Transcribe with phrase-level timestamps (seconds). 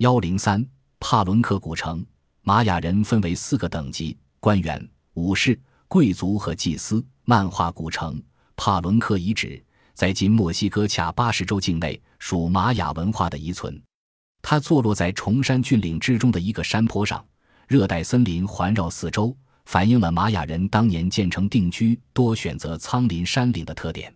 [0.00, 0.66] 幺零三
[0.98, 2.02] 帕伦克古城，
[2.40, 7.04] 玛雅人分为四个等级：官员、武士、贵族和祭司。
[7.26, 8.18] 漫画古城
[8.56, 13.78] 帕伦克遗址在今墨西哥恰巴什州境内，属玛雅文化的遗存。
[14.40, 17.22] 它坐落在崇山峻岭之中的一个山坡上，
[17.68, 19.36] 热带森林环绕四周，
[19.66, 24.10] 反映了玛雅人当年建成定居多选择苍林山岭的特点。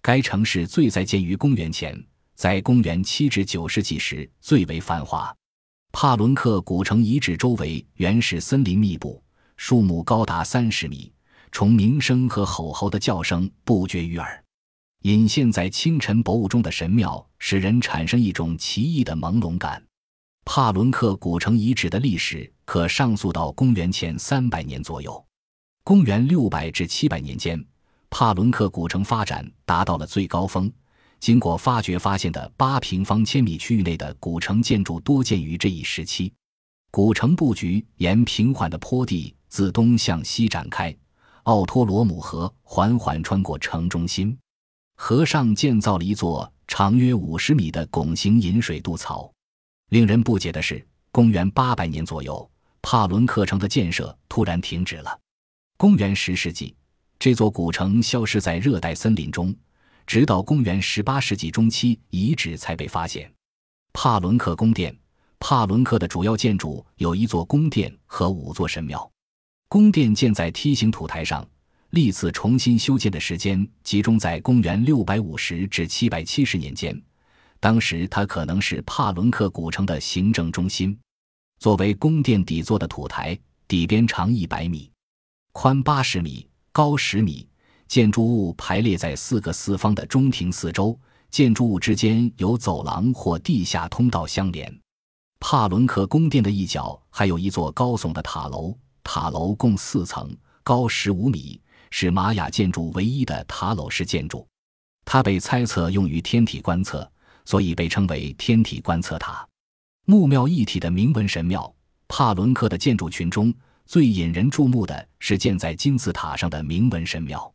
[0.00, 2.02] 该城市最在建于公元前，
[2.38, 5.34] 在公元七至九世纪时最为繁华。
[5.90, 9.20] 帕伦克古城遗址周围原始森林密布，
[9.56, 11.12] 树木高达三十米，
[11.50, 14.44] 虫鸣声和吼吼的叫声不绝于耳。
[15.02, 19.84] 隐现在清晨薄雾中的神庙，使人产生一种奇异的朦胧感。
[20.44, 25.26] 帕伦克古城遗址的历史可上溯到公元前三百年左右。
[25.82, 27.60] 公元六百至七百年间，
[28.08, 30.72] 帕伦克古城发展达到了最高峰。
[31.20, 36.32] 经过发掘发现的八平方千米区域内的古城建筑多建于这一时期。
[36.90, 40.94] 古城布局沿平缓的坡地自东向西展开，
[41.42, 44.36] 奥托罗姆河缓缓穿过城中心。
[44.96, 49.30] 河上建造了一座长约五十米的拱形引水渡槽。
[49.90, 52.50] 令人不解的是，公元八百年左右，
[52.82, 55.18] 帕伦克城的建设突然停止了。
[55.76, 56.74] 公元十世纪，
[57.18, 59.54] 这座古城消失在热带森林中，
[60.08, 63.30] 直到公元十八世纪中期，遗址才被发现。
[63.92, 64.96] 帕伦克宫殿，
[65.38, 69.08] 帕伦克的主要建筑有一座宫殿和五座神庙。
[69.68, 71.46] 宫殿建在梯形土台上。
[71.90, 76.98] 历次重新修建的时间集中在公元六百五十至七百七十年间，
[77.60, 80.98] 当时它可能是帕伦克古城的行政中心。
[81.58, 84.90] 作为宫殿底座的土台，底边长一百米，
[85.52, 87.46] 宽八十米，高十米。
[87.88, 90.96] 建筑物排列在四个四方的中庭四周，
[91.30, 94.72] 建筑物之间有走廊或地下通道相连。
[95.40, 100.30] 帕伦克宫殿的一角还有一座高耸的塔楼，塔楼共四层，
[100.62, 101.60] 高十五米。
[101.90, 104.46] 是玛雅建筑唯一的塔楼式建筑，
[105.06, 107.10] 它被猜测用于天体观测，
[107.46, 109.48] 所以被称为天体观测塔。
[110.04, 111.74] 木庙一体的铭文神庙，
[112.06, 113.54] 帕伦克的建筑群中
[113.86, 117.50] 最引人注目的是建在金字塔上的铭文神庙。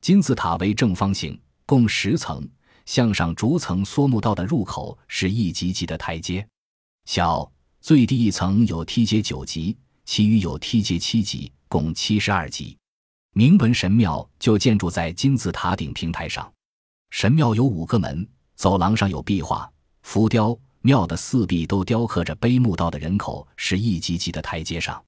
[0.00, 2.48] 金字塔为正方形，共十层，
[2.86, 6.46] 向上逐层缩木道的入口是一级级的台阶，
[7.04, 7.50] 小
[7.80, 12.76] 最低一层有梯阶九级，其余有梯阶七级，共七十二级。
[13.34, 16.50] 铭文神庙就建筑在金字塔顶平台上，
[17.10, 19.70] 神庙有五个门，走廊上有壁画、
[20.02, 25.00] 浮雕，庙的四壁都雕刻着碑墓道的人口，是一级级的台阶上。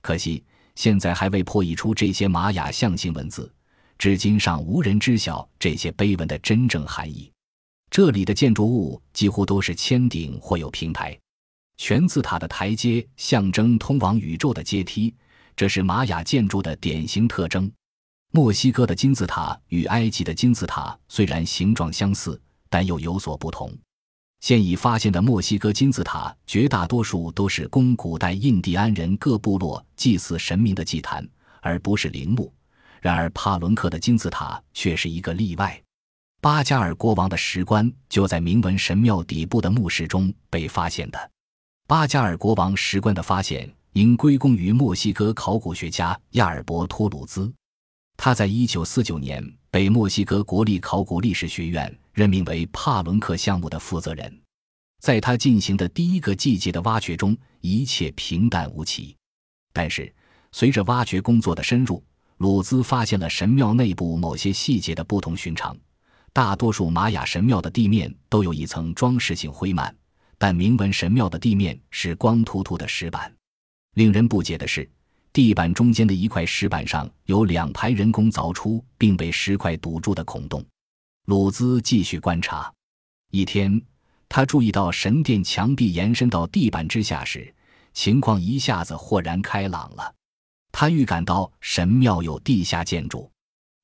[0.00, 0.42] 可惜
[0.76, 3.52] 现在还未破译出这些玛雅象形文字，
[3.98, 7.30] 至今尚无人知晓这些碑文的真正含义。
[7.90, 11.18] 这里的建筑物几乎都是尖顶或有平台，
[11.76, 15.12] 全字塔的台阶象征通往宇宙的阶梯。
[15.56, 17.68] 这是玛雅建筑的典型特征。
[18.30, 23.76] 墨西哥的金字塔与埃及的金字塔虽然形状相似，但又有所不同。
[24.40, 31.28] 现已发现的墨西哥金字塔绝大多数都是供古代印第安人各部落祭祀神明的祭坛，
[31.60, 32.52] 而不是陵墓。
[33.00, 35.82] 然而，帕伦克的金字塔却是一个例外。
[36.40, 41.30] 巴加尔国王的石棺就在铭文神庙底部的墓室中被发现的。
[41.86, 43.72] 巴加尔国王石棺的发现。
[43.94, 47.52] 应归功于墨西哥考古学家亚尔伯托·鲁兹，
[48.16, 54.40] 他在1949年被墨西哥国立考古历史学院任命为帕伦克项目的负责人。
[55.00, 59.16] 在他进行的第一个季节的挖掘中，一切平淡无奇。
[59.72, 60.14] 但是，
[60.52, 62.00] 随着挖掘工作的深入，
[62.38, 65.76] 鲁兹发现了神庙内部某些细节的不同寻常。
[66.32, 69.92] 大多数玛雅神庙的地面都有一层装饰性灰幔，
[70.38, 73.32] 但铭文神庙的地面是光秃秃的石板。
[73.94, 74.88] 令人不解的是，
[75.32, 80.64] 地板中间的一块石板上有两排人工凿出并被石块堵住的孔洞。
[81.26, 82.72] 鲁兹继续观察。
[83.32, 83.82] 一天，
[84.28, 87.52] 他注意到神殿墙壁延伸到地板之下时，
[87.92, 90.14] 情况一下子豁然开朗了。
[90.72, 93.30] 他预感到神庙有地下建筑。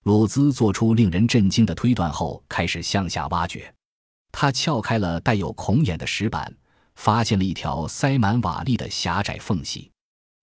[0.05, 3.73] 鲁兹做出令人震惊的推断后，开始向下挖掘。
[4.31, 6.55] 他撬开了带有孔眼的石板，
[6.97, 9.91] 发现了一条塞满瓦砾的狭窄缝隙。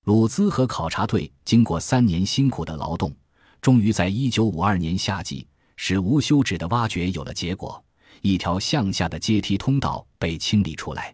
[0.06, 3.16] 鲁兹和考察队经过三年辛苦的劳动，
[3.62, 7.84] 终于在1952年夏季使无休止的挖掘有了结果。
[8.22, 11.14] 一条向下的阶梯通道被清理出来。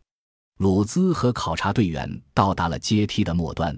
[0.60, 3.78] 鲁兹和考察队员到达了阶梯的末端，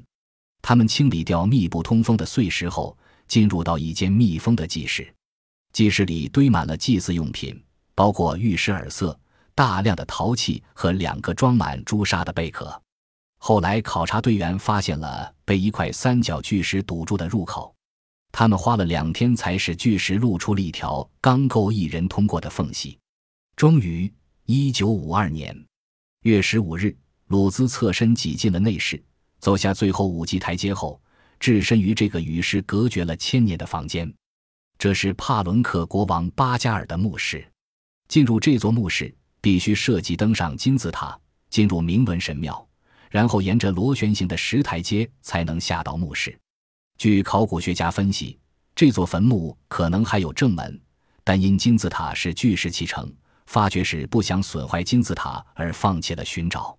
[0.61, 2.97] 他们清理掉密不通风的碎石后，
[3.27, 5.13] 进入到一间密封的祭室。
[5.71, 7.61] 祭室里堆满了祭祀用品，
[7.95, 9.17] 包括玉石耳塞、
[9.53, 12.81] 大量的陶器和两个装满朱砂的贝壳。
[13.37, 17.73] 后来考察队员发现了被一块三角巨石堵住的入口，
[18.31, 22.99] 他们花了两天才使巨石露出了一条刚够一人通过的缝隙。
[23.55, 24.11] 终于，
[24.45, 25.55] 一九五二年
[26.23, 26.97] 月十五日，
[27.27, 29.01] 鲁兹侧身挤进了内室，
[29.39, 31.01] 走下最后五级台阶后，
[31.39, 34.13] 置身于这个与世隔绝了千年的房间。
[34.77, 37.45] 这是帕伦克国王巴加尔的墓室。
[38.07, 41.19] 进入这座墓室，必须设计登上金字塔，
[41.49, 42.65] 进入铭文神庙。
[43.09, 46.37] 然后沿着螺旋形的石台阶才能下到墓室。
[46.97, 48.37] 据考古学家分析，
[48.75, 50.79] 这座坟墓可能还有正门，
[51.23, 53.11] 但因金字塔是巨石砌成，
[53.47, 56.78] 发掘时不想损坏金字塔而放弃了寻找。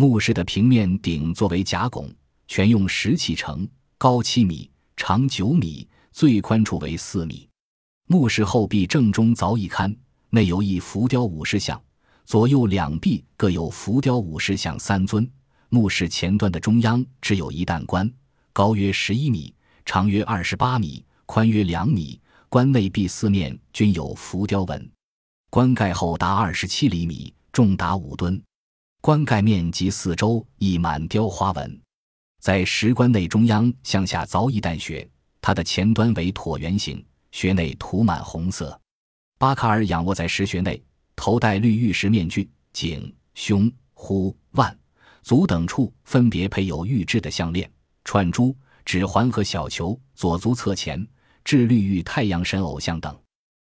[0.00, 2.10] 墓室的平面顶作为甲拱，
[2.48, 3.68] 全用石砌成，
[3.98, 7.46] 高七米，长九米，最宽处为四米。
[8.06, 9.94] 墓室后壁正中凿一龛，
[10.30, 11.78] 内有一浮雕武士像，
[12.24, 15.30] 左右两壁各有浮雕武士像三尊。
[15.68, 18.10] 墓室前端的中央只有一担棺，
[18.54, 19.54] 高约十一米，
[19.84, 22.18] 长约二十八米，宽约两米。
[22.48, 24.90] 棺内壁四面均有浮雕纹，
[25.50, 28.42] 棺盖厚达二十七厘米，重达五吨。
[29.02, 31.80] 棺盖面及四周亦满雕花纹。
[32.38, 35.08] 在石棺内中央向下凿一担穴，
[35.40, 37.02] 它的前端为椭圆形，
[37.32, 38.78] 穴内涂满红色。
[39.38, 40.82] 巴卡尔仰卧在石穴内，
[41.16, 44.76] 头戴绿玉石面具，颈、胸、呼、腕。
[45.22, 47.70] 足等处分别配有玉制的项链、
[48.04, 48.54] 串珠、
[48.84, 49.98] 指环和小球。
[50.14, 51.06] 左足侧前
[51.42, 53.18] 置绿玉太阳神偶像等。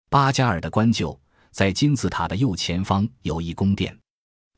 [0.09, 1.19] 巴加尔的棺柩
[1.51, 3.95] 在金字塔的右前方有一宫殿，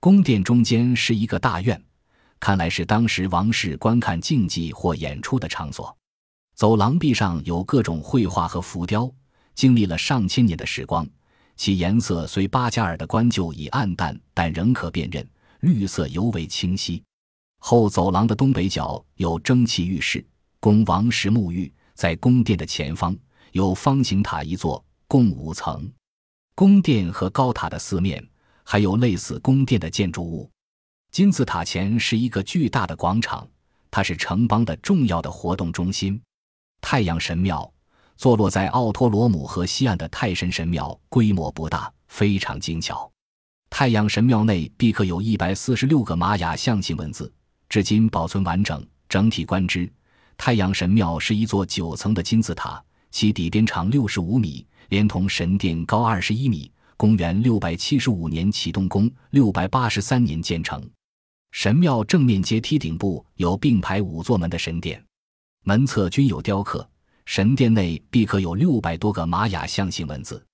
[0.00, 1.79] 宫殿中间是一个大院，
[2.41, 5.94] 看来是当时王室观看竞技或演出的场所。
[6.55, 9.12] 走廊壁上有各种绘画和浮雕，
[9.55, 11.06] 经历了上千年的时光，
[11.55, 15.29] 其颜色虽巴加尔的棺旧已暗淡，但仍可辨认。
[15.61, 17.03] 绿色尤为清晰。
[17.58, 20.26] 后走廊的东北角有蒸汽浴室，
[20.61, 21.70] 供王室沐浴。
[21.93, 23.14] 在宫殿的前方
[23.53, 25.93] 有方形塔一座，共五层。
[26.55, 28.26] 宫殿和高塔的四面
[28.72, 30.49] 还有类似宫殿的建筑物。
[31.11, 33.44] 金字塔前是一个巨大的广场，
[33.90, 36.22] 它是城邦的重要的活动中心。
[36.81, 37.69] 太阳神庙
[38.17, 43.11] 坐落在奥托罗姆河西岸的太神神庙，规模不大，非常精巧。
[43.70, 47.32] 太阳神庙内壁刻有一百四十六个玛雅象形文字，
[47.69, 48.87] 至今保存完整。
[49.08, 49.93] 整体观之，
[50.37, 52.81] 太阳神庙是一座九层的金字塔，
[53.11, 56.70] 其底边长六十五米，连同神殿高二十一米。
[57.00, 60.87] 公元六百七十五年启动，工六百八十三年建成。
[61.50, 65.02] 神庙正面阶梯顶部有并排五座门的神殿，
[65.64, 66.87] 门侧均有雕刻。
[67.25, 70.44] 神殿内壁刻有六百多个玛雅象形文字。